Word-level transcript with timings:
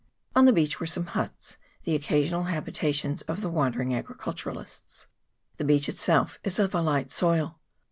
On 0.35 0.45
the 0.45 0.51
beach 0.51 0.79
were 0.79 0.87
some 0.87 1.05
huts, 1.05 1.57
the 1.83 1.93
occasional 1.93 2.45
habitations 2.45 3.21
of 3.27 3.41
the 3.41 3.51
wandering 3.51 3.93
agriculturists. 3.93 5.05
The 5.57 5.63
beach 5.63 5.87
itself 5.87 6.39
is 6.43 6.57
of 6.57 6.73
a 6.73 6.81
light 6.81 7.11
soil. 7.11 7.59